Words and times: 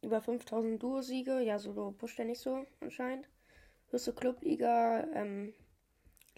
Über 0.00 0.20
5.000 0.20 0.78
Duo-Siege. 0.78 1.40
Ja, 1.40 1.58
solo 1.58 1.90
pusht 1.92 2.18
er 2.18 2.24
nicht 2.24 2.40
so 2.40 2.64
anscheinend. 2.80 3.28
Höchste 3.90 4.14
Clubliga, 4.14 5.06
ähm, 5.12 5.52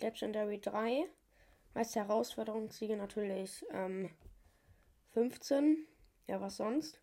Legendary 0.00 0.60
3. 0.60 1.06
Meiste 1.74 2.00
Herausforderungssiege 2.00 2.96
natürlich 2.96 3.64
ähm, 3.70 4.10
15. 5.12 5.86
Ja, 6.26 6.40
was 6.40 6.56
sonst? 6.56 7.00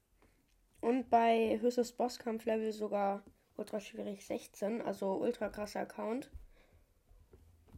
Und 0.81 1.09
bei 1.09 1.57
höchstes 1.61 1.93
Bosskampflevel 1.93 2.73
sogar 2.73 3.23
ultra 3.61 3.79
schwierig 3.79 4.25
16, 4.25 4.81
also 4.81 5.13
ultra 5.13 5.49
krasser 5.49 5.81
Account. 5.81 6.31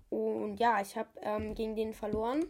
Und 0.09 0.57
ja, 0.57 0.81
ich 0.81 0.95
habe 0.95 1.09
ähm, 1.21 1.55
gegen 1.55 1.75
den 1.75 1.93
verloren. 1.93 2.45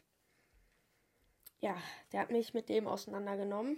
Ja, 1.61 1.77
der 2.11 2.19
hat 2.21 2.31
mich 2.31 2.53
mit 2.53 2.67
dem 2.69 2.87
auseinandergenommen. 2.87 3.77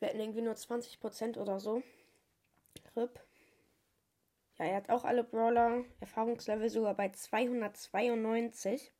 Wir 0.00 0.08
hatten 0.08 0.20
irgendwie 0.20 0.42
nur 0.42 0.54
20% 0.54 1.38
oder 1.38 1.60
so. 1.60 1.82
RIP. 2.96 3.20
Ja, 4.58 4.64
er 4.66 4.76
hat 4.76 4.90
auch 4.90 5.04
alle 5.04 5.24
Brawler. 5.24 5.84
Erfahrungslevel 6.00 6.68
sogar 6.68 6.94
bei 6.94 7.08
292. 7.10 8.92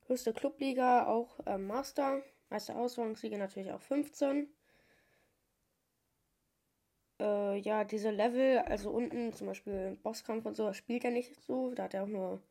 Höchste 0.08 0.32
Clubliga 0.32 1.06
auch 1.06 1.38
äh, 1.46 1.58
Master. 1.58 2.24
Meister 2.50 2.74
Auswahlungssieger 2.74 3.38
natürlich 3.38 3.70
auch 3.70 3.80
15. 3.80 4.48
Äh, 7.20 7.58
ja, 7.58 7.84
diese 7.84 8.10
Level, 8.10 8.58
also 8.58 8.90
unten 8.90 9.32
zum 9.32 9.46
Beispiel 9.46 9.96
Bosskampf 10.02 10.44
und 10.44 10.56
so, 10.56 10.72
spielt 10.72 11.04
er 11.04 11.12
nicht 11.12 11.40
so. 11.42 11.72
Da 11.72 11.84
hat 11.84 11.94
er 11.94 12.02
auch 12.02 12.08
nur 12.08 12.42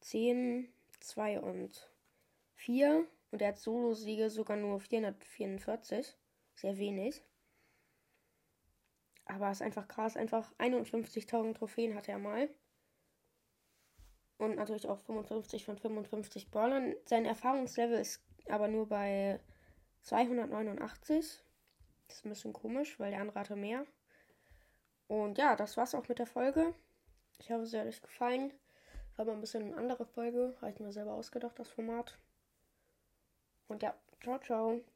10, 0.00 0.72
2 1.00 1.40
und 1.40 1.90
4. 2.54 3.06
Und 3.32 3.42
er 3.42 3.48
hat 3.48 3.58
Solo-Siege 3.58 4.30
sogar 4.30 4.56
nur 4.56 4.80
444. 4.80 6.16
Sehr 6.54 6.78
wenig. 6.78 7.22
Aber 9.34 9.50
es 9.50 9.58
ist 9.58 9.66
einfach 9.66 9.88
krass. 9.88 10.16
Einfach 10.16 10.52
51.000 10.58 11.54
Trophäen 11.54 11.94
hat 11.96 12.08
er 12.08 12.18
mal. 12.18 12.48
Und 14.38 14.56
natürlich 14.56 14.88
auch 14.88 15.00
55 15.00 15.64
von 15.64 15.76
55 15.76 16.50
Brawlern. 16.50 16.94
Sein 17.06 17.24
Erfahrungslevel 17.24 17.98
ist 17.98 18.22
aber 18.48 18.68
nur 18.68 18.88
bei 18.88 19.40
289. 20.02 21.42
Das 22.06 22.16
ist 22.16 22.24
ein 22.24 22.28
bisschen 22.28 22.52
komisch, 22.52 22.98
weil 23.00 23.10
der 23.10 23.20
andere 23.20 23.40
hatte 23.40 23.56
mehr. 23.56 23.86
Und 25.08 25.38
ja, 25.38 25.56
das 25.56 25.76
war's 25.76 25.94
auch 25.94 26.08
mit 26.08 26.18
der 26.18 26.26
Folge. 26.26 26.74
Ich 27.38 27.50
hoffe, 27.50 27.62
es 27.62 27.74
hat 27.74 27.86
euch 27.86 28.02
gefallen. 28.02 28.52
War 29.16 29.24
mal 29.24 29.32
ein 29.32 29.40
bisschen 29.40 29.64
eine 29.64 29.76
andere 29.76 30.06
Folge. 30.06 30.54
Habe 30.60 30.72
ich 30.72 30.80
mir 30.80 30.92
selber 30.92 31.14
ausgedacht, 31.14 31.58
das 31.58 31.68
Format. 31.68 32.18
Und 33.68 33.82
ja, 33.82 33.94
ciao, 34.20 34.38
ciao. 34.38 34.93